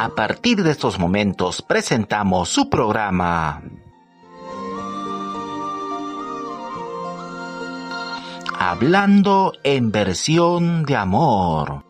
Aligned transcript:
A 0.00 0.10
partir 0.10 0.62
de 0.62 0.70
estos 0.70 0.96
momentos 1.00 1.60
presentamos 1.60 2.48
su 2.50 2.70
programa. 2.70 3.60
Hablando 8.56 9.54
en 9.64 9.90
versión 9.90 10.84
de 10.84 10.94
amor. 10.94 11.84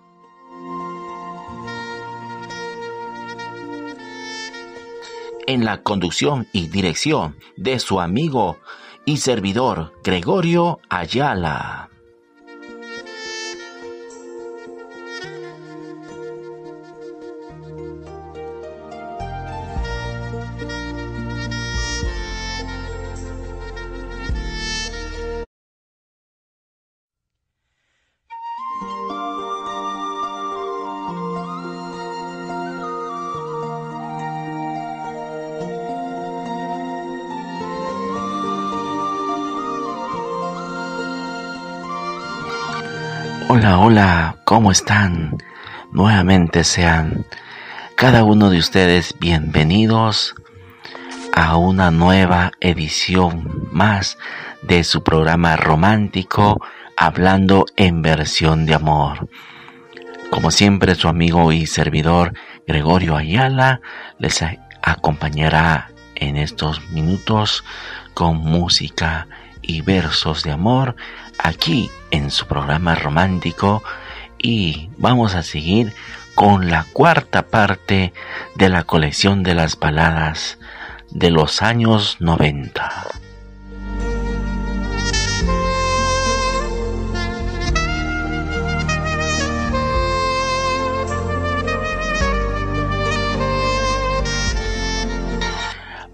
En 5.47 5.67
la 5.67 5.83
conducción 5.83 6.49
y 6.55 6.69
dirección 6.69 7.37
de 7.59 7.79
su 7.79 8.01
amigo 8.01 8.57
y 9.05 9.19
servidor 9.19 9.93
Gregorio 10.03 10.79
Ayala. 10.89 11.91
Hola, 43.91 44.37
¿cómo 44.45 44.71
están? 44.71 45.39
Nuevamente 45.93 46.63
sean 46.63 47.25
cada 47.97 48.23
uno 48.23 48.51
de 48.51 48.59
ustedes 48.59 49.15
bienvenidos 49.19 50.35
a 51.33 51.57
una 51.57 51.91
nueva 51.91 52.53
edición 52.61 53.67
más 53.73 54.19
de 54.61 54.85
su 54.85 55.03
programa 55.03 55.57
romántico 55.57 56.61
hablando 56.99 57.65
en 57.77 58.03
versión 58.03 58.67
de 58.67 58.75
amor. 58.75 59.31
Como 60.29 60.51
siempre, 60.51 60.95
su 60.95 61.09
amigo 61.09 61.51
y 61.51 61.65
servidor 61.65 62.35
Gregorio 62.67 63.17
Ayala 63.17 63.81
les 64.19 64.45
acompañará 64.83 65.89
en 66.15 66.37
estos 66.37 66.87
minutos 66.91 67.65
con 68.13 68.37
música 68.37 69.29
y 69.63 69.81
versos 69.81 70.43
de 70.43 70.53
amor 70.53 70.95
aquí 71.39 71.91
en 72.11 72.31
su 72.31 72.47
programa 72.47 72.95
romántico 72.95 73.83
y 74.39 74.91
vamos 74.97 75.35
a 75.35 75.43
seguir 75.43 75.95
con 76.35 76.71
la 76.71 76.85
cuarta 76.93 77.49
parte 77.49 78.13
de 78.55 78.69
la 78.69 78.85
colección 78.85 79.43
de 79.43 79.55
las 79.55 79.79
baladas 79.79 80.59
de 81.11 81.31
los 81.31 81.63
años 81.63 82.17
90. 82.21 83.07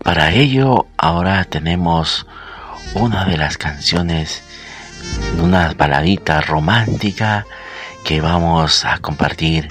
Para 0.02 0.32
ello 0.32 0.86
ahora 0.96 1.44
tenemos 1.44 2.26
una 2.94 3.24
de 3.24 3.36
las 3.36 3.58
canciones 3.58 4.42
una 5.40 5.72
baladita 5.74 6.40
romántica 6.40 7.46
que 8.04 8.20
vamos 8.20 8.84
a 8.84 8.98
compartir 8.98 9.68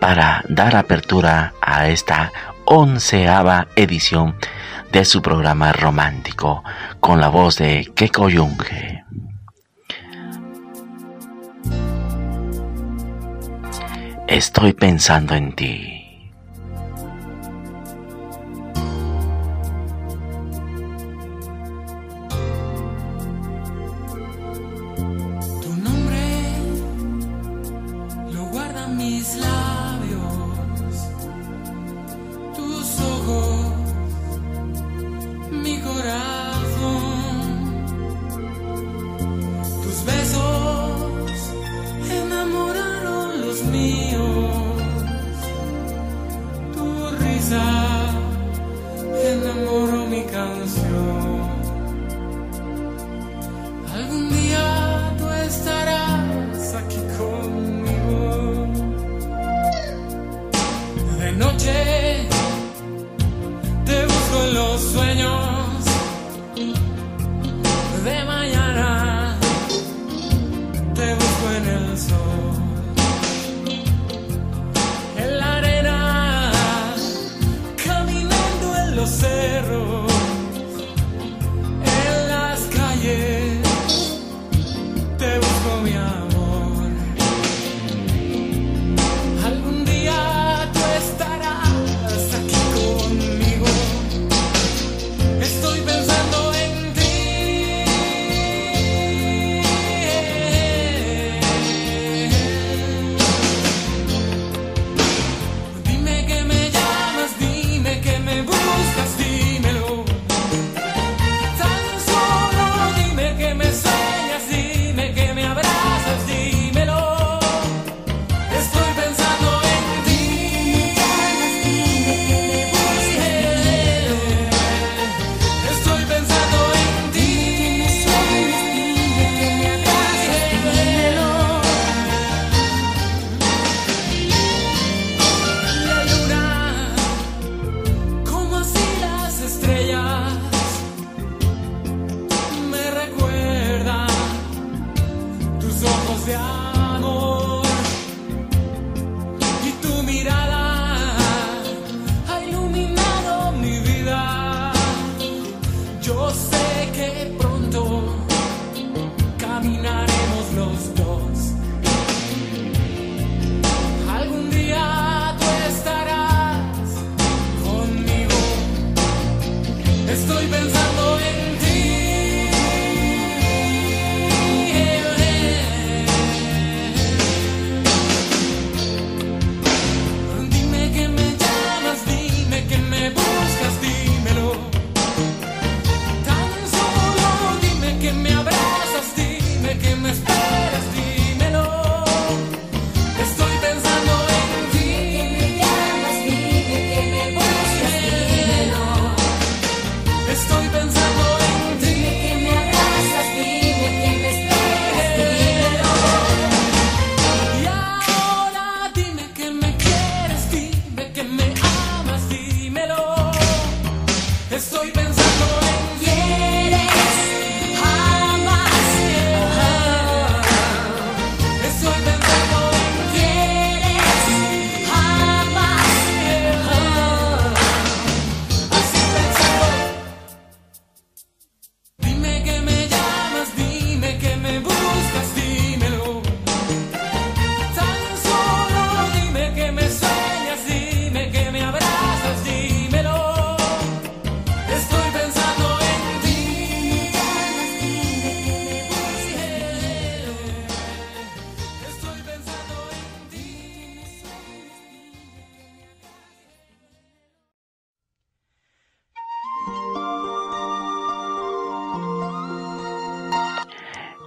para 0.00 0.42
dar 0.48 0.76
apertura 0.76 1.54
a 1.60 1.88
esta 1.88 2.32
onceava 2.64 3.68
edición 3.76 4.36
de 4.92 5.04
su 5.04 5.22
programa 5.22 5.72
romántico 5.72 6.64
con 7.00 7.20
la 7.20 7.28
voz 7.28 7.58
de 7.58 7.90
Keko 7.94 8.28
Yunge. 8.28 9.04
Estoy 14.26 14.72
pensando 14.72 15.34
en 15.34 15.54
ti. 15.54 15.95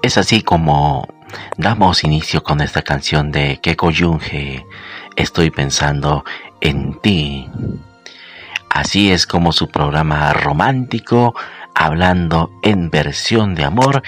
Es 0.10 0.18
así 0.18 0.42
como 0.42 1.08
damos 1.58 2.04
inicio 2.04 2.42
con 2.42 2.62
esta 2.62 2.82
canción 2.82 3.32
de 3.32 3.60
Keko 3.62 3.92
Yunge, 3.92 4.66
Estoy 5.16 5.52
pensando 5.52 6.26
en 6.62 7.00
ti. 7.00 7.48
Así 8.72 9.12
es 9.12 9.28
como 9.28 9.52
su 9.52 9.68
programa 9.68 10.34
romántico, 10.34 11.36
hablando 11.76 12.50
en 12.64 12.90
versión 12.90 13.54
de 13.54 13.66
amor, 13.66 14.02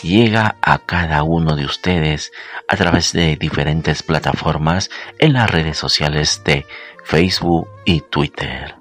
llega 0.00 0.54
a 0.62 0.78
cada 0.78 1.24
uno 1.24 1.56
de 1.56 1.64
ustedes 1.64 2.30
a 2.68 2.76
través 2.76 3.12
de 3.12 3.34
diferentes 3.34 4.04
plataformas 4.04 4.90
en 5.18 5.32
las 5.32 5.50
redes 5.50 5.76
sociales 5.76 6.40
de 6.44 6.66
Facebook 7.02 7.68
y 7.84 8.02
Twitter. 8.02 8.76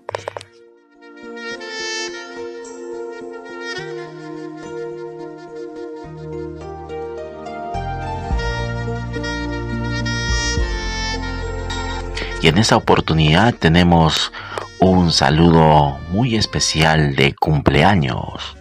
En 12.47 12.57
esta 12.57 12.77
oportunidad 12.77 13.53
tenemos 13.55 14.31
un 14.79 15.11
saludo 15.11 15.99
muy 16.11 16.37
especial 16.37 17.13
de 17.13 17.35
cumpleaños. 17.35 18.55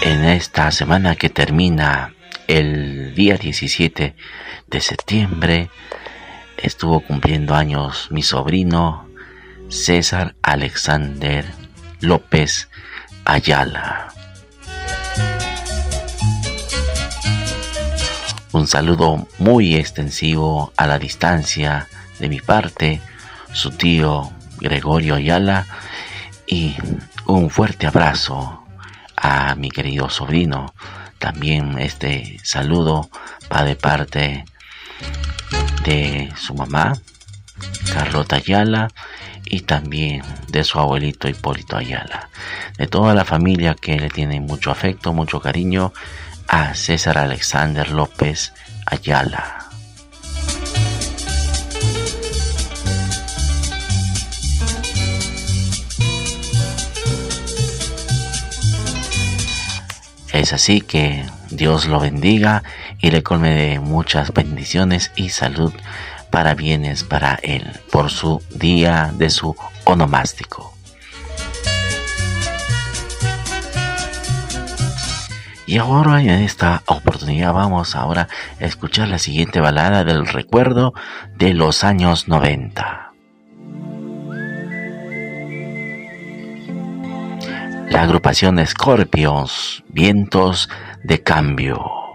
En 0.00 0.24
esta 0.24 0.70
semana 0.70 1.14
que 1.16 1.28
termina 1.28 2.14
el 2.48 3.14
día 3.14 3.36
17 3.36 4.16
de 4.66 4.80
septiembre, 4.80 5.68
estuvo 6.56 7.00
cumpliendo 7.00 7.54
años 7.54 8.08
mi 8.10 8.22
sobrino 8.22 9.05
César 9.68 10.36
Alexander 10.42 11.44
López 12.00 12.68
Ayala. 13.24 14.08
Un 18.52 18.66
saludo 18.66 19.26
muy 19.38 19.76
extensivo 19.76 20.72
a 20.76 20.86
la 20.86 20.98
distancia 20.98 21.88
de 22.18 22.28
mi 22.28 22.40
parte, 22.40 23.00
su 23.52 23.70
tío 23.70 24.32
Gregorio 24.58 25.16
Ayala, 25.16 25.66
y 26.46 26.76
un 27.26 27.50
fuerte 27.50 27.86
abrazo 27.86 28.64
a 29.16 29.54
mi 29.56 29.70
querido 29.70 30.08
sobrino. 30.08 30.72
También 31.18 31.78
este 31.78 32.38
saludo 32.44 33.10
va 33.52 33.64
de 33.64 33.76
parte 33.76 34.44
de 35.84 36.32
su 36.36 36.54
mamá, 36.54 36.92
Carlota 37.92 38.36
Ayala, 38.36 38.88
y 39.46 39.60
también 39.60 40.22
de 40.48 40.64
su 40.64 40.78
abuelito 40.78 41.28
Hipólito 41.28 41.76
Ayala, 41.76 42.28
de 42.76 42.86
toda 42.86 43.14
la 43.14 43.24
familia 43.24 43.74
que 43.74 43.98
le 43.98 44.10
tiene 44.10 44.40
mucho 44.40 44.70
afecto, 44.70 45.12
mucho 45.12 45.40
cariño 45.40 45.92
a 46.48 46.74
César 46.74 47.18
Alexander 47.18 47.90
López 47.90 48.52
Ayala. 48.86 49.66
Es 60.32 60.52
así 60.52 60.82
que 60.82 61.24
Dios 61.50 61.86
lo 61.86 61.98
bendiga 61.98 62.62
y 63.00 63.10
le 63.10 63.22
colme 63.22 63.54
de 63.54 63.80
muchas 63.80 64.34
bendiciones 64.34 65.10
y 65.16 65.30
salud 65.30 65.72
para 66.36 66.54
bienes 66.54 67.02
para 67.02 67.36
él 67.36 67.64
por 67.90 68.10
su 68.10 68.42
día 68.50 69.10
de 69.16 69.30
su 69.30 69.56
onomástico. 69.84 70.74
Y 75.64 75.78
ahora 75.78 76.20
en 76.20 76.28
esta 76.28 76.82
oportunidad 76.84 77.54
vamos 77.54 77.96
ahora 77.96 78.28
a 78.60 78.64
escuchar 78.66 79.08
la 79.08 79.18
siguiente 79.18 79.60
balada 79.60 80.04
del 80.04 80.26
recuerdo 80.26 80.92
de 81.38 81.54
los 81.54 81.84
años 81.84 82.28
90. 82.28 83.12
La 87.88 88.02
agrupación 88.02 88.60
Scorpions, 88.66 89.84
Vientos 89.88 90.68
de 91.02 91.22
Cambio. 91.22 92.05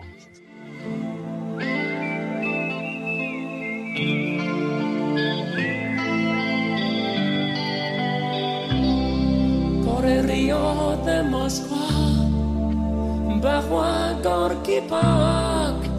Bajo 13.41 13.81
a 13.81 14.13
Gorky 14.23 14.81
Park, 14.81 15.89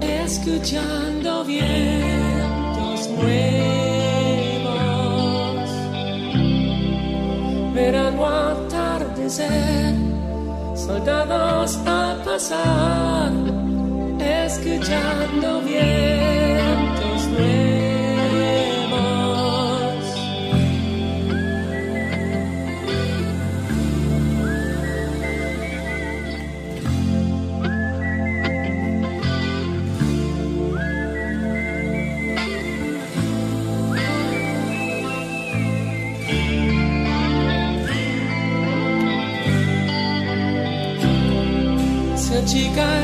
escuchando 0.00 1.44
vientos 1.44 3.08
nuevos. 3.10 3.40
Verano 7.74 8.26
atardecer, 8.26 9.94
soldados 10.74 11.78
a 11.86 12.16
pasar, 12.24 13.32
escuchando 14.18 15.60
vientos. 15.62 16.41
Chica 42.52 43.01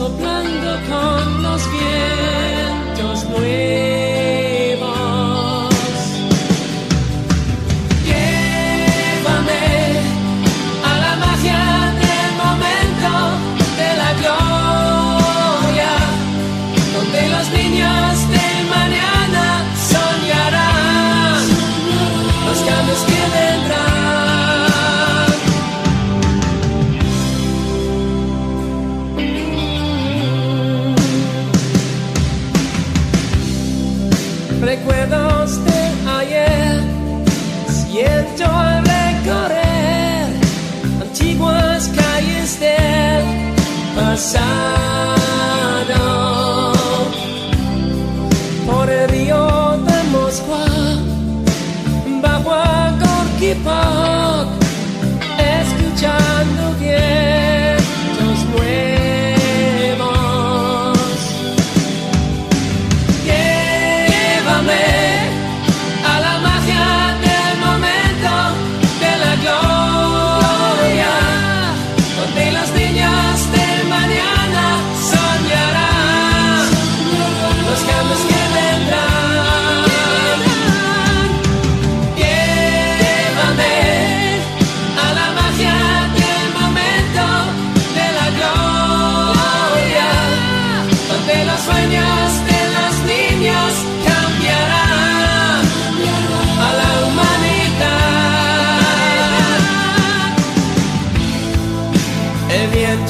soplando 0.00 0.70
con 0.88 1.42
los 1.42 1.70
vientos 1.72 2.29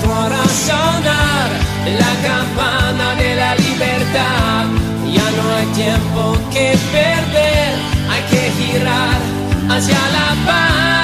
ahora 0.07 0.45
sonar 0.67 1.51
la 1.99 2.29
campana 2.29 3.15
de 3.17 3.35
la 3.37 3.55
libertad. 3.55 4.67
Ya 5.07 5.31
no 5.31 5.57
hay 5.57 5.67
tiempo 5.75 6.37
que 6.51 6.77
perder, 6.93 7.75
hay 8.11 8.23
que 8.31 8.51
girar 8.59 9.19
hacia 9.69 9.99
la 10.13 10.47
paz. 10.47 11.00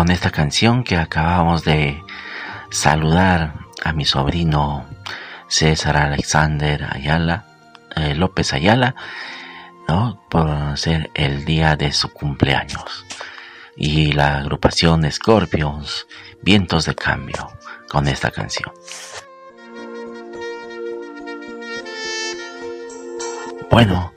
Con 0.00 0.10
esta 0.10 0.30
canción 0.30 0.82
que 0.82 0.96
acabamos 0.96 1.62
de 1.62 2.02
saludar 2.70 3.52
a 3.84 3.92
mi 3.92 4.06
sobrino 4.06 4.86
César 5.46 5.98
Alexander 5.98 6.88
Ayala, 6.90 7.44
eh, 7.96 8.14
López 8.14 8.54
Ayala, 8.54 8.94
¿no? 9.86 10.24
por 10.30 10.78
ser 10.78 11.10
el 11.12 11.44
día 11.44 11.76
de 11.76 11.92
su 11.92 12.10
cumpleaños. 12.14 13.04
Y 13.76 14.12
la 14.12 14.38
agrupación 14.38 15.04
Scorpions, 15.12 16.06
Vientos 16.40 16.86
de 16.86 16.94
Cambio, 16.94 17.52
con 17.90 18.08
esta 18.08 18.30
canción. 18.30 18.72
Bueno, 23.70 24.14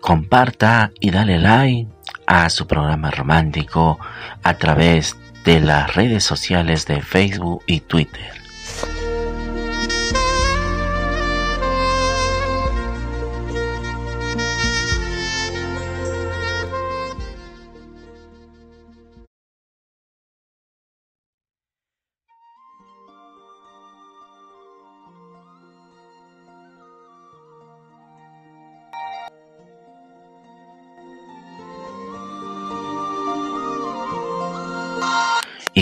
comparta 0.00 0.92
y 0.98 1.10
dale 1.10 1.38
like 1.38 1.93
a 2.26 2.48
su 2.50 2.66
programa 2.66 3.10
romántico 3.10 3.98
a 4.42 4.54
través 4.54 5.16
de 5.44 5.60
las 5.60 5.94
redes 5.94 6.24
sociales 6.24 6.86
de 6.86 7.02
Facebook 7.02 7.62
y 7.66 7.80
Twitter. 7.80 8.43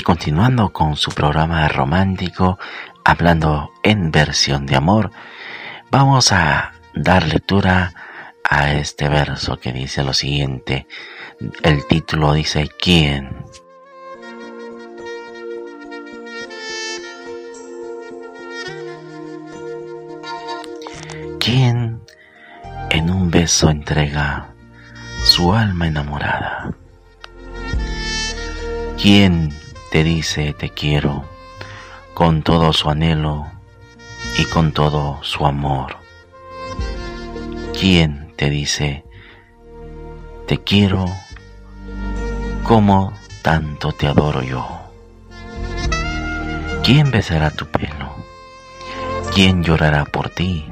Continuando 0.05 0.73
con 0.73 0.97
su 0.97 1.13
programa 1.13 1.69
romántico, 1.69 2.59
hablando 3.05 3.73
en 3.85 4.11
versión 4.11 4.67
de 4.67 4.75
amor, 4.75 5.13
vamos 5.91 6.33
a 6.33 6.73
dar 6.95 7.27
lectura 7.27 7.93
a 8.43 8.73
este 8.73 9.09
verso 9.09 9.59
que 9.61 9.73
dice 9.73 10.03
lo 10.03 10.13
siguiente. 10.13 10.87
El 11.63 11.87
título 11.87 12.33
dice 12.33 12.69
¿Quién? 12.81 13.45
¿Quién 21.39 22.01
en 22.91 23.11
un 23.11 23.31
beso 23.31 23.71
entrega 23.71 24.53
su 25.25 25.53
alma 25.53 25.87
enamorada? 25.87 26.73
¿Quién 29.01 29.62
te 29.93 30.05
dice 30.05 30.55
te 30.55 30.71
quiero 30.71 31.23
con 32.15 32.43
todo 32.43 32.73
su 32.73 32.89
anhelo 32.89 33.47
y 34.39 34.45
con 34.47 34.73
todo 34.73 35.23
su 35.23 35.45
amor? 35.45 35.99
¿Quién 37.79 38.33
te 38.37 38.49
dice 38.49 39.05
te 40.49 40.57
quiero 40.57 41.05
como 42.65 43.13
tanto 43.43 43.93
te 43.93 44.07
adoro 44.07 44.43
yo? 44.43 44.67
¿Quién 46.83 47.11
besará 47.11 47.51
tu 47.51 47.67
pelo? 47.67 48.17
¿Quién 49.35 49.63
llorará 49.63 50.07
por 50.07 50.31
ti? 50.31 50.65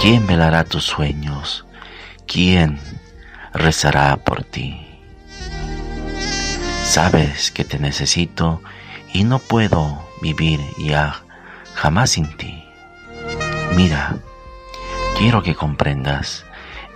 ¿Quién 0.00 0.26
velará 0.26 0.64
tus 0.64 0.84
sueños? 0.84 1.66
¿Quién 2.26 2.80
rezará 3.52 4.16
por 4.16 4.42
ti? 4.42 4.85
Sabes 6.96 7.50
que 7.50 7.62
te 7.62 7.78
necesito 7.78 8.62
y 9.12 9.24
no 9.24 9.38
puedo 9.38 10.02
vivir 10.22 10.60
ya 10.78 11.24
jamás 11.74 12.12
sin 12.12 12.34
ti. 12.38 12.64
Mira, 13.74 14.16
quiero 15.18 15.42
que 15.42 15.54
comprendas 15.54 16.46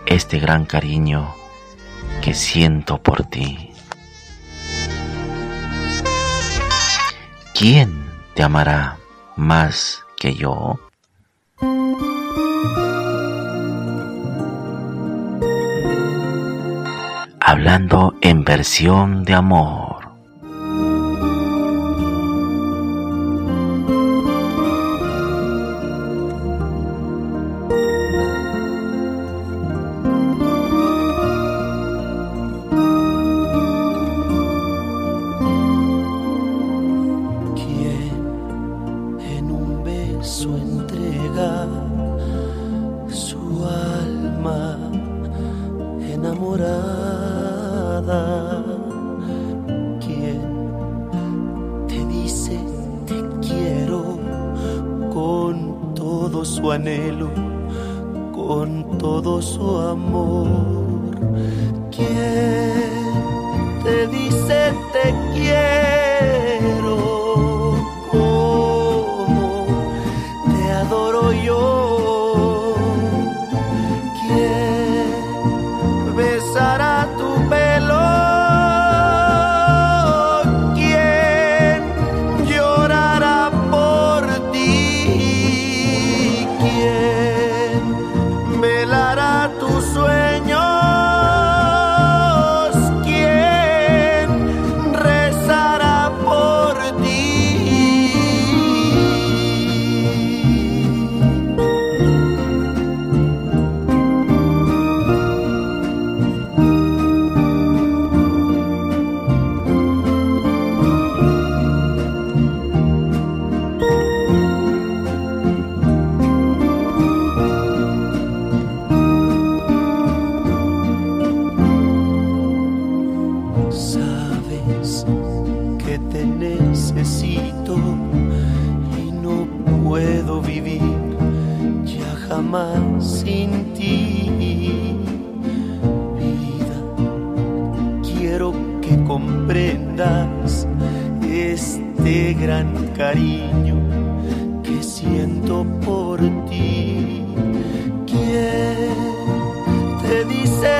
este 0.06 0.38
gran 0.38 0.64
cariño 0.64 1.34
que 2.22 2.32
siento 2.32 3.02
por 3.02 3.24
ti. 3.24 3.72
¿Quién 7.52 8.10
te 8.32 8.42
amará 8.42 8.96
más 9.36 10.02
que 10.16 10.34
yo? 10.34 10.80
Hablando 17.42 18.14
en 18.20 18.44
versión 18.44 19.24
de 19.24 19.32
amor. 19.32 19.99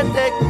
Take. 0.01 0.50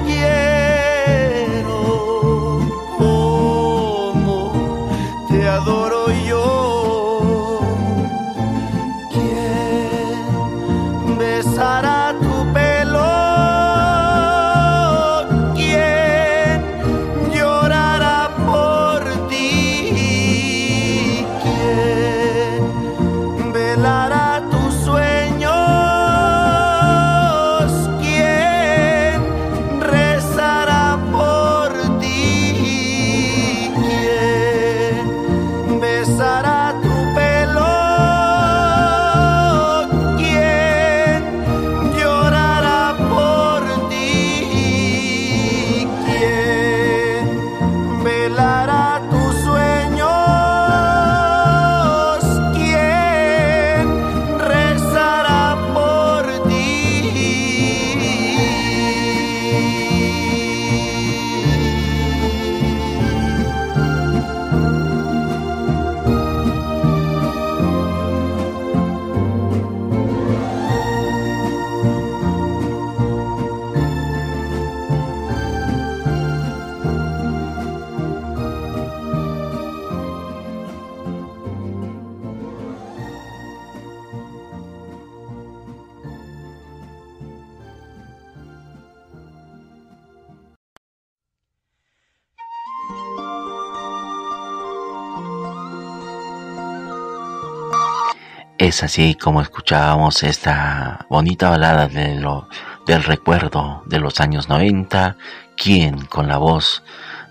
Es 98.60 98.82
así 98.82 99.14
como 99.14 99.40
escuchábamos 99.40 100.22
esta 100.22 101.06
bonita 101.08 101.48
balada 101.48 101.88
de 101.88 102.16
lo, 102.16 102.46
del 102.86 103.02
recuerdo 103.04 103.82
de 103.86 103.98
los 103.98 104.20
años 104.20 104.50
90, 104.50 105.16
quien 105.56 106.04
con 106.04 106.28
la 106.28 106.36
voz 106.36 106.82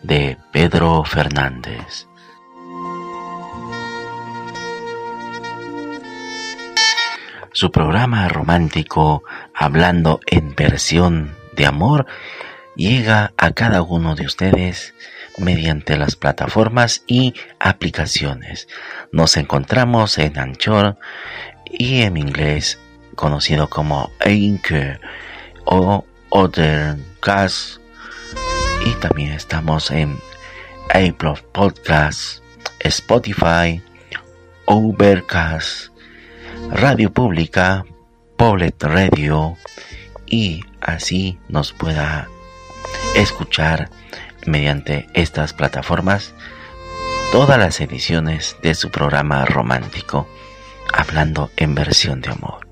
de 0.02 0.40
Pedro 0.52 1.04
Fernández. 1.04 2.08
Su 7.52 7.70
programa 7.72 8.28
romántico, 8.28 9.22
hablando 9.54 10.22
en 10.26 10.56
versión 10.56 11.36
de 11.56 11.68
amor, 11.68 12.08
llega 12.76 13.34
a 13.38 13.52
cada 13.52 13.84
uno 13.84 14.16
de 14.16 14.26
ustedes 14.26 14.96
mediante 15.40 15.98
las 15.98 16.16
plataformas 16.16 17.04
y 17.08 17.34
aplicaciones. 17.60 18.68
Nos 19.12 19.38
encontramos 19.38 20.18
en 20.18 20.38
Anchor 20.38 20.98
y 21.66 22.02
en 22.02 22.18
inglés 22.18 22.80
conocido 23.16 23.70
como 23.70 24.12
Anchor 24.20 25.00
o 25.66 26.06
Othercast 26.30 27.80
y 28.86 28.94
también 29.02 29.34
estamos 29.34 29.92
en 29.92 30.18
Apple 30.90 31.36
Podcasts, 31.52 32.42
Spotify, 32.80 33.82
Overcast, 34.66 35.90
Radio 36.72 37.12
Pública, 37.12 37.86
Poblet 38.38 38.82
Radio 38.84 39.58
y 40.26 40.64
así 40.82 41.38
nos 41.50 41.74
pueda 41.74 42.30
escuchar 43.16 43.90
mediante 44.46 45.08
estas 45.14 45.54
plataformas 45.54 46.34
todas 47.32 47.60
las 47.60 47.80
ediciones 47.80 48.58
de 48.64 48.74
su 48.74 48.90
programa 48.90 49.46
romántico, 49.46 50.28
hablando 50.92 51.52
en 51.58 51.76
versión 51.76 52.22
de 52.22 52.32
amor. 52.32 52.68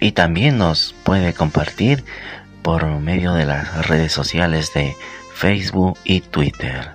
Y 0.00 0.12
también 0.12 0.58
nos 0.58 0.94
puede 1.04 1.32
compartir 1.32 2.04
por 2.62 2.84
medio 2.86 3.34
de 3.34 3.46
las 3.46 3.86
redes 3.86 4.12
sociales 4.12 4.72
de 4.74 4.96
Facebook 5.34 5.96
y 6.02 6.22
Twitter. 6.22 6.90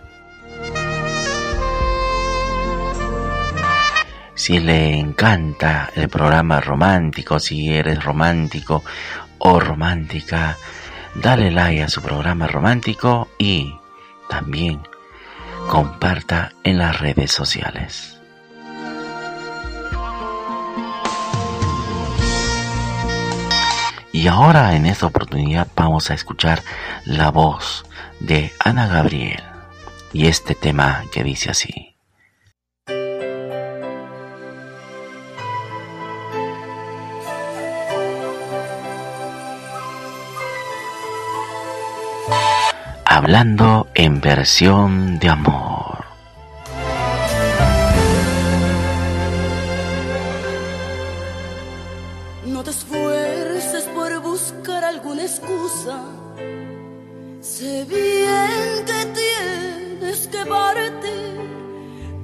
Si 4.36 4.60
le 4.60 4.98
encanta 4.98 5.90
el 5.96 6.10
programa 6.10 6.62
romántico, 6.62 7.40
si 7.40 7.74
eres 7.74 8.04
romántico 8.04 8.84
o 9.40 9.60
romántica, 9.60 10.58
dale 11.22 11.52
like 11.52 11.84
a 11.84 11.90
su 11.90 12.02
programa 12.02 12.48
romántico 12.48 13.28
y 13.38 13.76
también 14.30 14.82
comparta 15.70 16.54
en 16.64 16.78
las 16.78 17.00
redes 17.00 17.32
sociales. 17.32 18.18
Y 24.12 24.28
ahora 24.28 24.76
en 24.76 24.88
esta 24.88 25.06
oportunidad 25.06 25.68
vamos 25.76 26.10
a 26.10 26.16
escuchar 26.16 26.64
la 27.06 27.30
voz 27.30 27.86
de 28.20 28.52
Ana 28.60 28.88
Gabriel 28.88 29.44
y 30.12 30.28
este 30.28 30.56
tema 30.56 31.04
que 31.12 31.24
dice 31.24 31.52
así. 31.52 31.87
Hablando 43.18 43.88
en 43.96 44.22
versión 44.22 45.18
de 45.18 45.30
amor. 45.30 46.06
No 52.46 52.64
te 52.64 52.70
esfuerces 52.70 53.86
por 53.96 54.22
buscar 54.22 54.84
alguna 54.84 55.24
excusa. 55.24 55.98
Sé 57.42 57.86
bien 57.86 58.86
que 58.86 59.00
tienes 59.22 60.28
que 60.28 60.46
partir. 60.46 61.38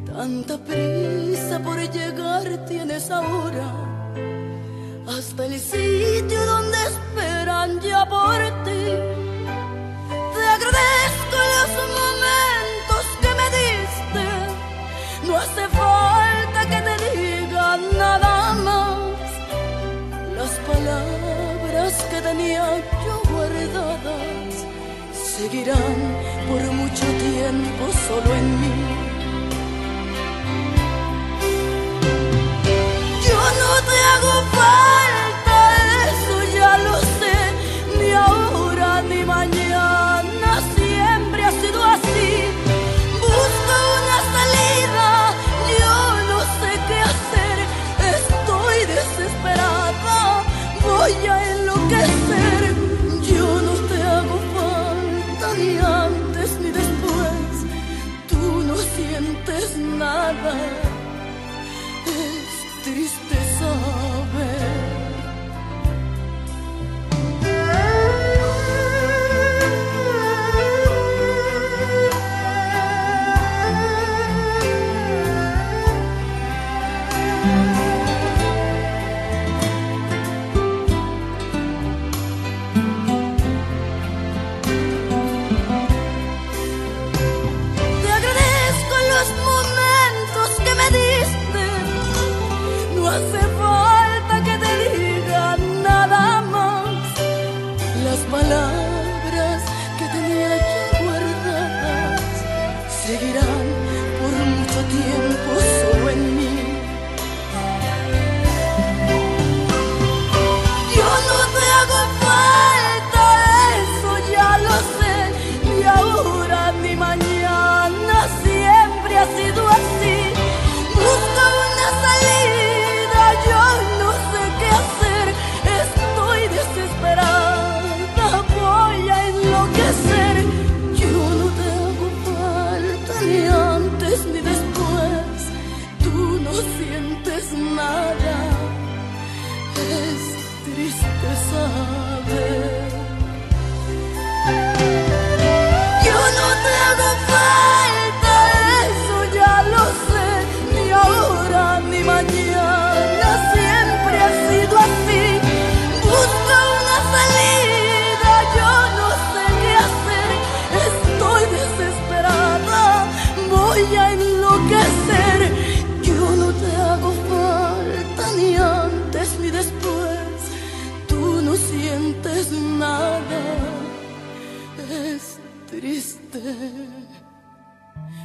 Tanta 0.05 0.59
prisa 0.59 1.59
por 1.63 1.77
llegar 1.89 2.65
tienes 2.67 3.09
ahora. 3.09 3.67
Hasta 5.07 5.45
el 5.47 5.59
sitio 5.59 6.45
donde 6.45 6.77
esperan 6.93 7.79
ya 7.81 8.05
por 8.07 8.62
ti 8.62 8.62
seguirán 25.53 25.97
por 26.47 26.61
mucho 26.73 27.05
tiempo 27.05 27.83
solo 28.07 28.35
en 28.35 28.61
mí. 28.61 28.75
Yo 33.27 33.39
no 33.61 33.71
te 33.87 33.97
hago 34.11 34.33
falta, 34.51 35.02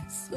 Es 0.09 0.31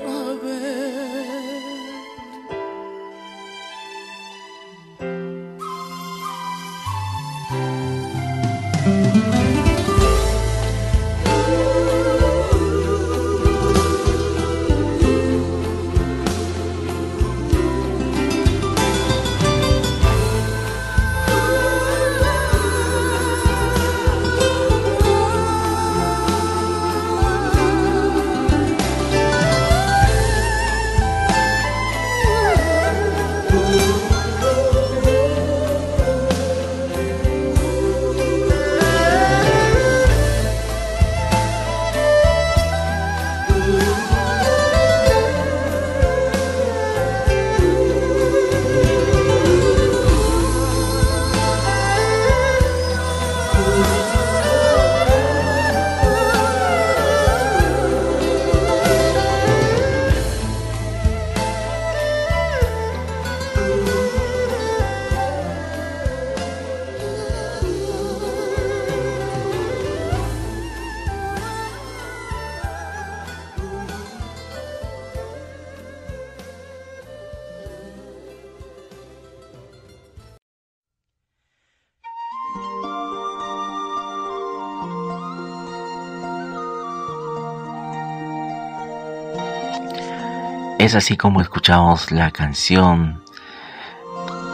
es 90.91 90.95
así 90.95 91.15
como 91.15 91.39
escuchamos 91.39 92.11
la 92.11 92.31
canción 92.31 93.23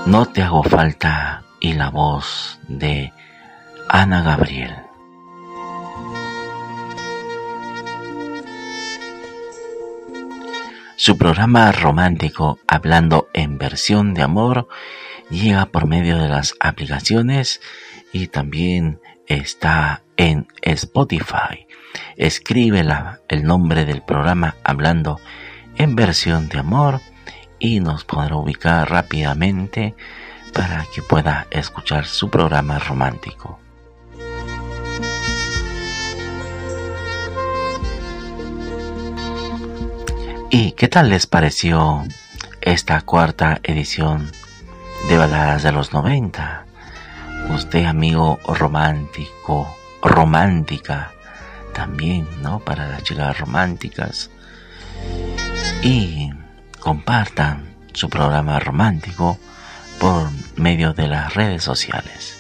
No 0.06 0.28
te 0.28 0.44
hago 0.44 0.62
falta 0.62 1.42
y 1.60 1.74
la 1.74 1.90
voz 1.90 2.60
de 2.68 3.12
Ana 3.90 4.22
Gabriel. 4.22 4.76
Su 10.96 11.18
programa 11.18 11.72
romántico 11.72 12.60
Hablando 12.68 13.30
en 13.34 13.58
versión 13.58 14.14
de 14.14 14.22
amor 14.22 14.68
llega 15.32 15.66
por 15.66 15.88
medio 15.88 16.20
de 16.20 16.30
las 16.30 16.54
aplicaciones 16.60 17.62
y 18.14 18.28
también 18.28 19.02
está 19.26 20.04
en 20.18 20.46
Spotify. 20.62 21.66
escribela 22.16 23.22
el 23.28 23.44
nombre 23.44 23.86
del 23.86 24.04
programa 24.04 24.54
Hablando 24.64 25.20
en 25.20 25.47
versión 25.96 26.50
de 26.50 26.60
amor 26.60 27.02
y 27.60 27.80
nos 27.80 28.04
podrá 28.06 28.36
ubicar 28.36 28.90
rápidamente 28.90 29.96
para 30.54 30.86
que 30.94 31.02
pueda 31.02 31.48
escuchar 31.52 32.06
su 32.06 32.30
programa 32.30 32.80
romántico. 32.80 33.60
¿Y 40.50 40.72
qué 40.72 40.88
tal 40.88 41.10
les 41.10 41.28
pareció 41.28 42.04
esta 42.62 43.02
cuarta 43.02 43.60
edición 43.64 44.32
de 45.10 45.18
Baladas 45.18 45.64
de 45.64 45.72
los 45.72 45.94
90? 45.94 46.66
Usted, 47.50 47.86
amigo 47.86 48.40
romántico, 48.48 49.76
romántica, 50.02 51.12
también, 51.74 52.28
¿no? 52.42 52.60
Para 52.60 52.88
las 52.88 53.04
chicas 53.04 53.38
románticas. 53.38 54.32
Y 55.84 56.32
compartan 56.80 57.76
su 57.94 58.10
programa 58.10 58.60
romántico 58.60 59.38
por 60.00 60.30
medio 60.56 60.94
de 60.94 61.08
las 61.08 61.34
redes 61.34 61.64
sociales. 61.64 62.37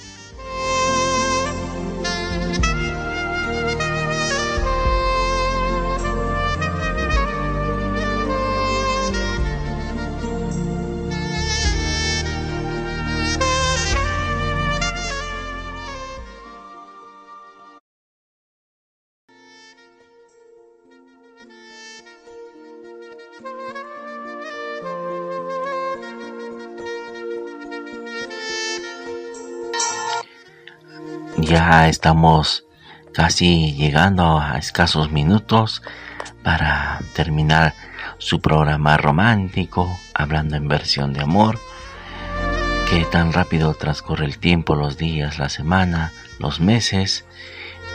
Estamos 31.87 32.65
casi 33.13 33.73
llegando 33.73 34.39
a 34.39 34.57
escasos 34.57 35.09
minutos 35.09 35.81
para 36.43 36.99
terminar 37.13 37.75
su 38.17 38.41
programa 38.41 38.97
romántico, 38.97 39.97
hablando 40.13 40.57
en 40.57 40.67
versión 40.67 41.13
de 41.13 41.21
amor. 41.21 41.57
Que 42.89 43.05
tan 43.05 43.31
rápido 43.31 43.73
transcurre 43.73 44.25
el 44.25 44.37
tiempo, 44.37 44.75
los 44.75 44.97
días, 44.97 45.39
la 45.39 45.47
semana, 45.47 46.11
los 46.39 46.59
meses. 46.59 47.23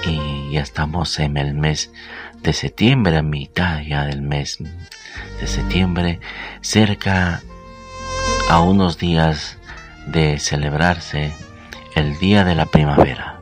Y 0.06 0.52
ya 0.52 0.62
estamos 0.62 1.18
en 1.18 1.36
el 1.36 1.52
mes 1.52 1.92
de 2.40 2.54
septiembre, 2.54 3.18
a 3.18 3.22
mitad 3.22 3.82
ya 3.82 4.06
del 4.06 4.22
mes 4.22 4.56
de 5.38 5.46
septiembre, 5.46 6.18
cerca 6.62 7.42
a 8.48 8.60
unos 8.60 8.96
días 8.96 9.58
de 10.06 10.38
celebrarse 10.38 11.34
el 11.94 12.18
Día 12.18 12.42
de 12.44 12.54
la 12.54 12.64
Primavera. 12.64 13.41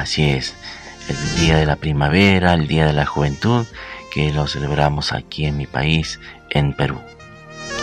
Así 0.00 0.30
es, 0.30 0.54
el 1.10 1.36
Día 1.38 1.58
de 1.58 1.66
la 1.66 1.76
Primavera, 1.76 2.54
el 2.54 2.66
Día 2.66 2.86
de 2.86 2.94
la 2.94 3.04
Juventud, 3.04 3.66
que 4.10 4.32
lo 4.32 4.46
celebramos 4.46 5.12
aquí 5.12 5.44
en 5.44 5.58
mi 5.58 5.66
país, 5.66 6.18
en 6.48 6.72
Perú. 6.72 6.98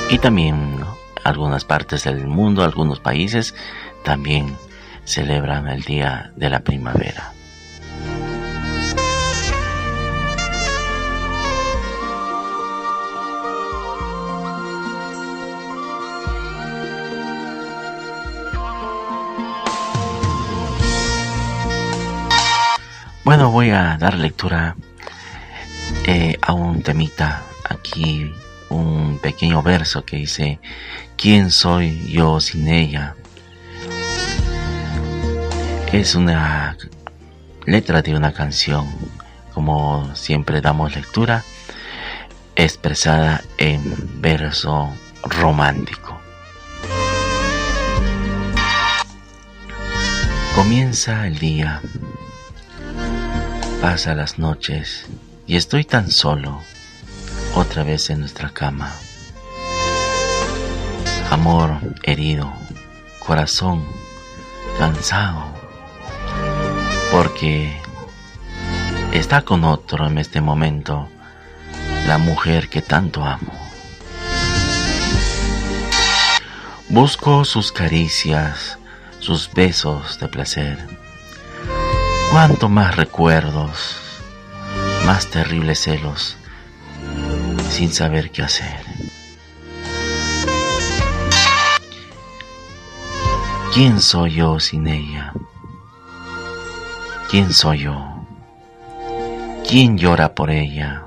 Y 0.09 0.17
también 0.17 0.79
algunas 1.23 1.63
partes 1.63 2.05
del 2.05 2.25
mundo, 2.25 2.63
algunos 2.63 2.99
países, 2.99 3.53
también 4.03 4.57
celebran 5.05 5.67
el 5.67 5.83
Día 5.83 6.31
de 6.35 6.49
la 6.49 6.61
Primavera. 6.61 7.33
Bueno, 23.27 23.51
voy 23.51 23.71
a 23.71 23.97
dar 23.97 24.13
lectura 24.13 24.77
eh, 26.05 26.37
a 26.41 26.53
un 26.53 26.81
temita 26.81 27.43
aquí, 27.69 28.33
un 28.69 29.19
pequeño 29.21 29.61
verso 29.61 30.05
que 30.05 30.15
dice, 30.15 30.61
¿quién 31.17 31.51
soy 31.51 32.07
yo 32.07 32.39
sin 32.39 32.69
ella? 32.69 33.17
Es 35.91 36.15
una 36.15 36.77
letra 37.65 38.01
de 38.01 38.15
una 38.15 38.31
canción, 38.31 38.87
como 39.53 40.15
siempre 40.15 40.61
damos 40.61 40.95
lectura, 40.95 41.43
expresada 42.55 43.43
en 43.57 44.21
verso 44.21 44.89
romántico. 45.23 46.17
Comienza 50.55 51.27
el 51.27 51.37
día 51.39 51.81
Pasa 53.81 54.15
las 54.15 54.39
noches 54.39 55.05
y 55.45 55.55
estoy 55.55 55.83
tan 55.83 56.09
solo, 56.09 56.61
otra 57.53 57.83
vez 57.83 58.09
en 58.09 58.21
nuestra 58.21 58.49
cama. 58.49 58.91
Amor 61.29 61.77
herido, 62.01 62.51
corazón 63.19 63.85
cansado, 64.79 65.45
porque 67.11 67.79
está 69.13 69.43
con 69.43 69.63
otro 69.63 70.07
en 70.07 70.17
este 70.17 70.41
momento 70.41 71.07
la 72.07 72.17
mujer 72.17 72.69
que 72.69 72.81
tanto 72.81 73.23
amo. 73.23 73.53
Busco 76.89 77.45
sus 77.45 77.71
caricias, 77.71 78.79
sus 79.19 79.53
besos 79.53 80.19
de 80.19 80.27
placer 80.29 80.96
Cuánto 82.31 82.69
más 82.69 82.95
recuerdos, 82.95 83.97
más 85.05 85.27
terribles 85.29 85.79
celos, 85.79 86.37
sin 87.69 87.91
saber 87.91 88.31
qué 88.31 88.43
hacer. 88.43 88.81
¿Quién 93.73 94.01
soy 94.01 94.35
yo 94.35 94.59
sin 94.59 94.87
ella? 94.87 95.33
¿Quién 97.29 97.53
soy 97.53 97.79
yo? 97.79 98.25
¿Quién 99.67 99.97
llora 99.97 100.33
por 100.33 100.49
ella? 100.49 101.03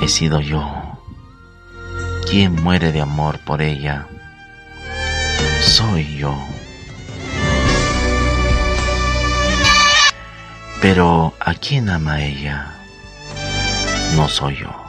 He 0.00 0.08
sido 0.08 0.40
yo. 0.40 0.64
¿Quién 2.28 2.62
muere 2.62 2.92
de 2.92 3.00
amor 3.00 3.38
por 3.40 3.62
ella? 3.62 4.06
Soy 5.60 6.16
yo. 6.16 6.36
Pero 10.88 11.34
¿a 11.40 11.52
quién 11.54 11.88
ama 11.88 12.22
ella? 12.22 12.68
No 14.14 14.28
soy 14.28 14.54
yo. 14.54 14.85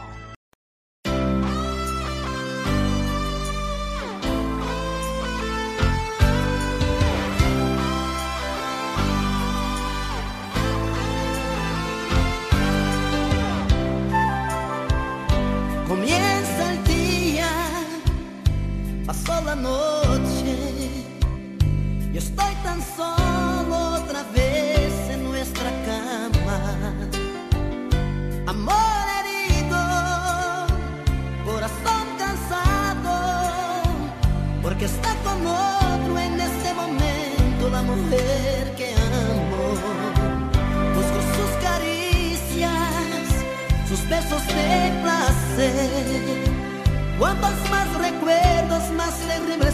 nueva 37.78 37.96
mujer 37.96 38.74
que 38.76 38.94
amo. 38.94 39.74
Busco 40.96 41.20
sus 41.36 41.64
caricias, 41.64 42.72
sus 43.88 44.10
besos 44.10 44.46
de 44.48 44.92
placer. 45.02 46.48
Cuantos 47.20 47.52
más 47.70 47.88
recuerdos, 47.98 48.92
más 48.96 49.16
terribles 49.20 49.74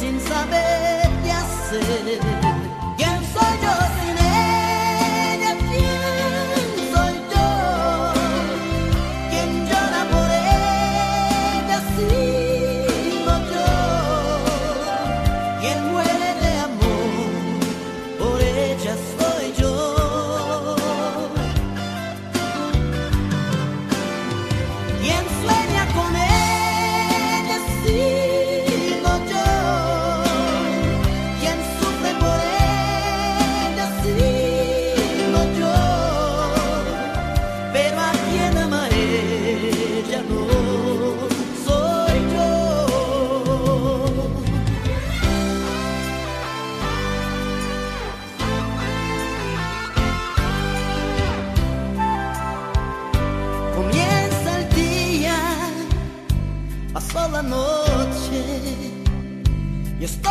sin 0.00 0.20
saber 0.20 1.08
qué 1.22 1.32
hacer. 1.32 2.51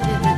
qué 0.00 0.02
hacer. 0.02 0.31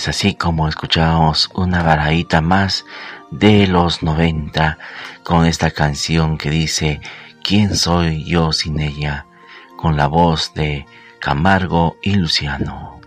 Es 0.00 0.08
así 0.08 0.34
como 0.34 0.66
escuchamos 0.66 1.50
una 1.52 1.82
baradita 1.82 2.40
más 2.40 2.86
de 3.30 3.66
los 3.66 4.02
90 4.02 4.78
con 5.22 5.44
esta 5.44 5.72
canción 5.72 6.38
que 6.38 6.48
dice 6.48 7.02
¿Quién 7.44 7.76
soy 7.76 8.24
yo 8.24 8.50
sin 8.52 8.80
ella? 8.80 9.26
con 9.76 9.98
la 9.98 10.06
voz 10.06 10.54
de 10.54 10.86
Camargo 11.20 11.98
y 12.00 12.14
Luciano. 12.14 12.98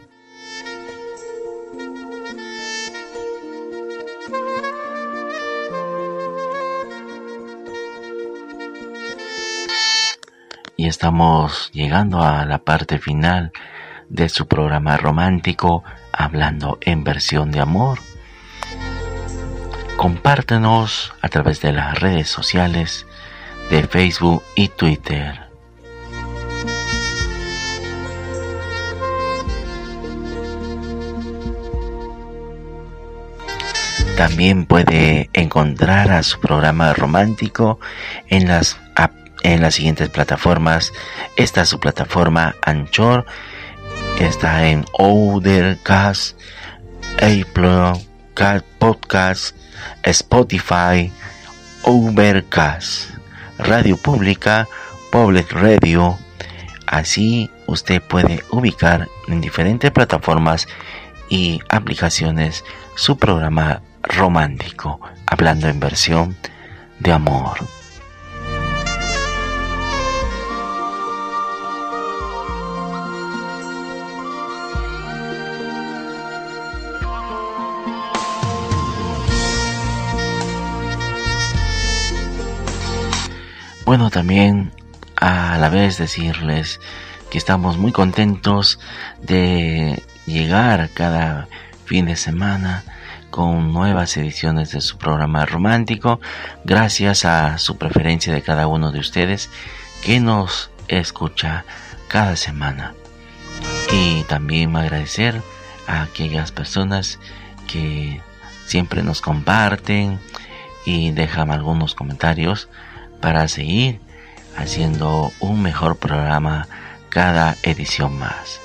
Y 10.78 10.86
estamos 10.86 11.72
llegando 11.74 12.22
a 12.22 12.46
la 12.46 12.60
parte 12.60 13.00
final 13.00 13.52
de 14.10 14.30
su 14.30 14.46
programa 14.48 14.96
romántico 14.98 15.84
hablando 16.14 16.78
en 16.82 17.04
versión 17.04 17.52
de 17.52 17.60
amor. 17.60 18.00
Compártenos 19.98 21.14
a 21.22 21.30
través 21.30 21.62
de 21.62 21.74
las 21.74 22.00
redes 22.00 22.30
sociales 22.30 23.06
de 23.70 23.84
Facebook 23.84 24.44
y 24.56 24.70
Twitter. 24.70 25.44
También 34.18 34.66
puede 34.66 35.30
encontrar 35.34 36.12
a 36.12 36.22
su 36.24 36.40
programa 36.40 36.94
romántico 36.94 37.80
en 38.28 38.48
las, 38.48 38.78
en 39.42 39.62
las 39.62 39.76
siguientes 39.76 40.10
plataformas. 40.10 40.94
Esta 41.36 41.62
es 41.62 41.70
su 41.70 41.80
plataforma 41.80 42.56
Anchor 42.62 43.26
está 44.20 44.68
en 44.68 44.86
Overcast, 44.94 46.38
Apple 47.18 48.06
Podcast, 48.80 49.56
Spotify, 50.04 51.12
Overcast, 51.84 53.10
Radio 53.60 53.98
Pública, 53.98 54.68
Public 55.12 55.52
Radio. 55.52 56.18
Así 56.88 57.50
usted 57.68 58.02
puede 58.02 58.44
ubicar 58.52 59.08
en 59.28 59.42
diferentes 59.42 59.92
plataformas 59.92 60.68
y 61.30 61.60
aplicaciones 61.70 62.64
su 62.96 63.18
programa 63.18 63.82
romántico, 64.04 65.00
hablando 65.26 65.68
en 65.68 65.80
versión 65.80 66.36
de 67.00 67.12
amor. 67.12 67.58
Bueno, 83.86 84.10
también 84.10 84.72
a 85.18 85.58
la 85.58 85.68
vez 85.68 85.98
decirles 85.98 86.80
que 87.30 87.38
estamos 87.38 87.78
muy 87.78 87.92
contentos 87.92 88.80
de 89.22 90.02
llegar 90.26 90.90
cada 90.94 91.50
fin 91.84 92.06
de 92.06 92.16
semana 92.16 92.86
con 93.30 93.74
nuevas 93.74 94.16
ediciones 94.16 94.72
de 94.72 94.80
su 94.80 94.98
programa 94.98 95.46
romántico, 95.46 96.22
gracias 96.64 97.26
a 97.26 97.58
su 97.58 97.78
preferencia 97.78 98.32
de 98.32 98.42
cada 98.42 98.68
uno 98.68 98.92
de 98.94 99.00
ustedes 99.00 99.50
que 100.02 100.22
nos 100.22 100.72
escucha 100.88 101.66
cada 102.08 102.38
semana. 102.38 102.94
Y 103.92 104.24
también 104.24 104.78
agradecer 104.78 105.42
a 105.88 106.04
aquellas 106.04 106.54
personas 106.54 107.20
que 107.68 108.22
siempre 108.66 109.04
nos 109.04 109.20
comparten 109.20 110.20
y 110.86 111.12
dejan 111.12 111.52
algunos 111.52 111.96
comentarios 111.96 112.70
para 113.24 113.48
seguir 113.48 114.02
haciendo 114.58 115.32
un 115.40 115.62
mejor 115.62 115.96
programa 115.96 116.68
cada 117.08 117.56
edición 117.64 118.20
más. 118.20 118.60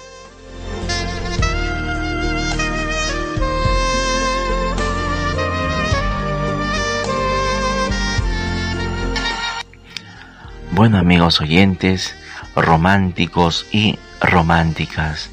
Bueno 10.73 10.99
amigos 10.99 11.41
oyentes, 11.41 12.17
románticos 12.57 13.65
y 13.71 13.97
románticas, 14.21 15.31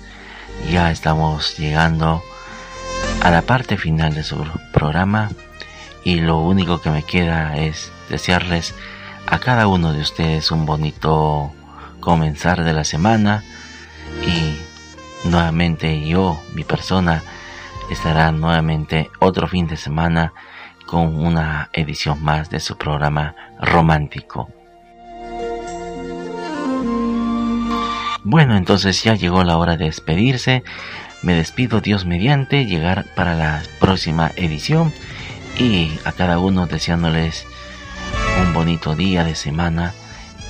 ya 0.70 0.92
estamos 0.92 1.58
llegando 1.58 2.22
a 3.24 3.32
la 3.32 3.42
parte 3.42 3.76
final 3.78 4.14
de 4.14 4.22
su 4.22 4.46
programa 4.72 5.32
y 6.04 6.20
lo 6.20 6.38
único 6.42 6.80
que 6.80 6.92
me 6.92 7.02
queda 7.02 7.58
es 7.58 7.92
desearles 8.08 8.76
a 9.28 9.40
cada 9.40 9.68
uno 9.68 9.94
de 9.94 10.02
ustedes 10.02 10.52
un 10.52 10.66
bonito 10.66 11.52
comenzar 12.00 12.64
de 12.64 12.74
la 12.74 12.84
semana 12.84 13.44
y 14.26 14.60
nuevamente 15.28 16.08
yo, 16.08 16.42
mi 16.54 16.64
persona, 16.64 17.24
estará 17.90 18.32
nuevamente 18.32 19.10
otro 19.20 19.48
fin 19.48 19.68
de 19.68 19.78
semana 19.78 20.34
con 20.86 21.16
una 21.16 21.70
edición 21.74 22.24
más 22.24 22.50
de 22.50 22.60
su 22.60 22.78
programa 22.78 23.36
romántico. 23.60 24.50
Bueno, 28.24 28.58
entonces 28.58 29.04
ya 29.04 29.14
llegó 29.16 29.44
la 29.44 29.58
hora 29.58 29.78
de 29.78 29.86
despedirse. 29.86 30.64
Me 31.22 31.34
despido 31.34 31.82
Dios 31.82 32.06
mediante, 32.06 32.66
llegar 32.66 33.06
para 33.16 33.36
la 33.36 33.62
próxima 33.80 34.32
edición 34.36 34.92
y 35.58 35.92
a 36.06 36.12
cada 36.12 36.40
uno 36.40 36.66
deseándoles 36.66 37.46
un 38.42 38.54
bonito 38.54 38.96
día 38.96 39.24
de 39.24 39.36
semana 39.36 39.94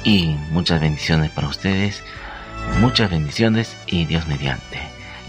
y 0.03 0.35
muchas 0.51 0.81
bendiciones 0.81 1.31
para 1.31 1.47
ustedes, 1.47 2.03
muchas 2.79 3.09
bendiciones 3.09 3.75
y 3.87 4.05
Dios 4.05 4.27
mediante. 4.27 4.79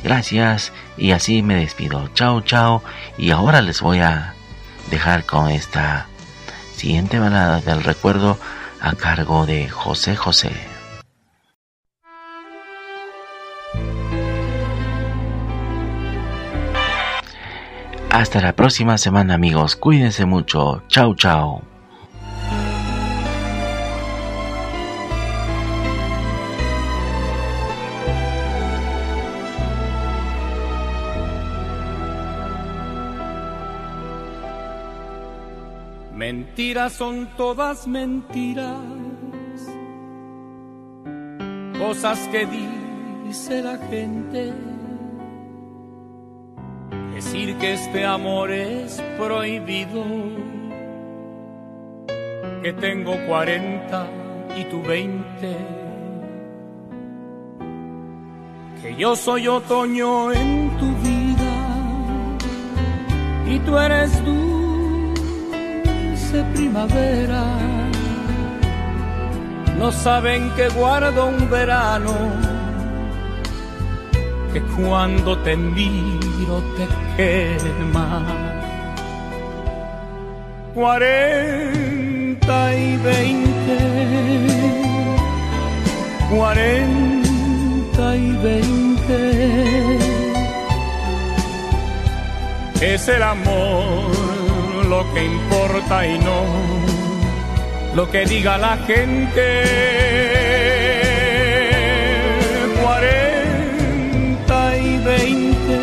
Gracias 0.03 0.73
y 0.97 1.13
así 1.13 1.43
me 1.43 1.57
despido. 1.57 2.09
Chao, 2.15 2.41
chao. 2.43 2.83
Y 3.19 3.31
ahora 3.31 3.61
les 3.63 3.81
voy 3.81 4.01
a 4.01 4.35
dejar 4.91 5.25
con 5.25 5.51
esta 5.51 6.07
siguiente 6.75 7.19
balada 7.19 7.61
del 7.61 7.83
recuerdo 7.83 8.39
a 8.81 8.93
cargo 8.95 9.47
de 9.47 9.69
José 9.69 10.15
José. 10.15 10.53
Hasta 18.11 18.41
la 18.41 18.55
próxima 18.55 18.97
semana 18.97 19.35
amigos, 19.35 19.77
cuídense 19.77 20.25
mucho. 20.25 20.83
Chao, 20.89 21.15
chao. 21.15 21.76
Mentiras 36.57 36.95
son 36.95 37.29
todas 37.37 37.87
mentiras, 37.87 38.79
cosas 41.79 42.19
que 42.29 42.47
dice 43.27 43.63
la 43.63 43.77
gente. 43.77 44.55
Decir 47.15 47.57
que 47.59 47.75
este 47.75 48.07
amor 48.07 48.51
es 48.51 49.03
prohibido, 49.19 50.03
que 52.63 52.73
tengo 52.73 53.13
40 53.27 54.07
y 54.57 54.65
tú 54.65 54.81
20, 54.81 55.57
que 58.81 58.97
yo 58.97 59.15
soy 59.15 59.47
otoño 59.47 60.33
en 60.33 60.71
tu 60.79 60.87
vida. 61.05 61.53
Y 63.47 63.59
tú 63.59 63.77
eres 63.77 64.25
dulce 66.37 66.45
primavera. 66.55 67.45
No 69.79 69.91
saben 69.93 70.51
que 70.57 70.69
guardo 70.71 71.27
un 71.27 71.51
verano, 71.51 72.15
que 74.53 74.63
cuando 74.63 75.39
te 75.39 75.57
miro 75.57 76.63
te 76.77 76.89
quema. 77.17 78.25
Cuarenta 80.75 82.75
y 82.75 82.97
veinte, 82.99 83.79
cuarenta 86.31 88.17
y 88.17 88.33
veinte. 88.43 89.99
Es 92.81 93.09
el 93.09 93.23
amor 93.23 94.26
lo 94.89 95.13
que 95.13 95.25
importa 95.25 96.07
y 96.07 96.19
no 96.19 96.87
lo 97.95 98.11
que 98.11 98.27
diga 98.27 98.59
la 98.59 98.77
gente. 98.87 99.47
Cuarenta 102.83 104.77
y 104.77 104.99
veinte, 104.99 105.79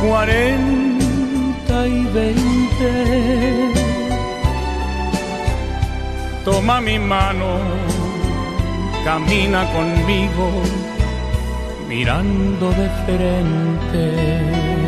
cuarenta 0.00 1.86
y 1.88 2.04
veinte. 2.18 2.92
Toma 6.44 6.80
mi 6.80 6.98
mano, 7.00 7.58
camina 9.04 9.64
conmigo, 9.72 10.62
mirando 11.88 12.70
de 12.70 12.88
frente. 13.04 14.85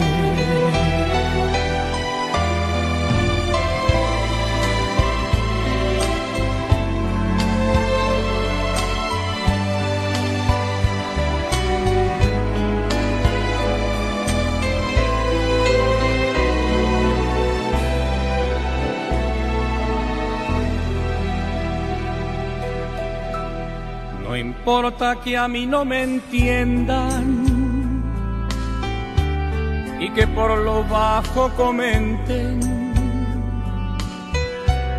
Importa 24.69 25.17
que 25.25 25.35
a 25.35 25.49
mí 25.49 25.65
no 25.65 25.87
me 25.87 26.03
entiendan 26.03 27.25
y 29.99 30.11
que 30.11 30.27
por 30.27 30.59
lo 30.59 30.85
bajo 30.85 31.49
comenten 31.57 32.61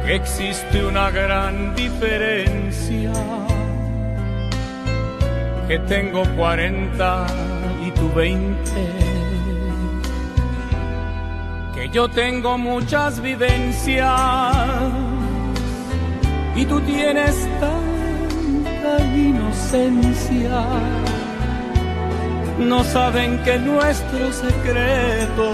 que 0.03 0.15
existe 0.15 0.83
una 0.83 1.11
gran 1.11 1.75
diferencia, 1.75 3.13
que 5.67 5.77
tengo 5.87 6.23
40 6.35 7.27
y 7.85 7.91
tú 7.91 8.11
20, 8.15 8.71
que 11.75 11.89
yo 11.89 12.09
tengo 12.09 12.57
muchas 12.57 13.21
vivencias 13.21 14.19
y 16.55 16.65
tú 16.65 16.81
tienes 16.81 17.47
inocencia. 19.15 20.65
No 22.59 22.83
saben 22.83 23.39
que 23.43 23.57
nuestro 23.57 24.31
secreto 24.33 25.51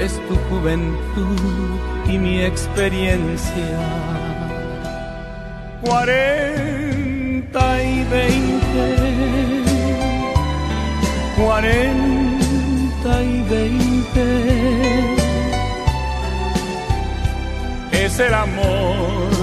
es 0.00 0.20
tu 0.28 0.36
juventud 0.48 1.78
y 2.06 2.18
mi 2.18 2.42
experiencia. 2.42 3.78
Cuarenta 5.82 7.82
y 7.82 8.04
veinte, 8.04 8.96
cuarenta 11.36 13.22
y 13.22 13.42
veinte. 13.50 14.26
Es 17.92 18.18
el 18.18 18.34
amor 18.34 19.33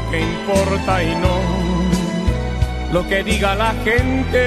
lo 0.00 0.10
que 0.10 0.20
importa 0.20 1.02
y 1.02 1.14
no 1.16 1.36
lo 2.92 3.06
que 3.08 3.22
diga 3.22 3.54
la 3.54 3.72
gente. 3.84 4.44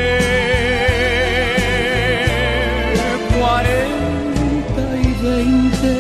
Cuarenta 3.40 4.84
y 5.02 5.14
veinte, 5.24 5.96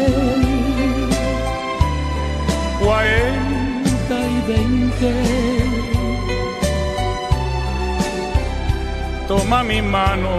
cuarenta 2.84 4.18
y 4.36 4.41
veinte. 4.51 5.14
Toma 9.28 9.64
mi 9.64 9.82
mano, 9.82 10.30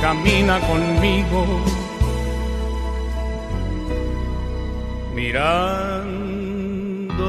camina 0.00 0.58
conmigo. 0.60 1.40
Mirando 5.14 6.05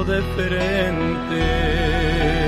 de 0.04 0.22
frente. 0.36 2.47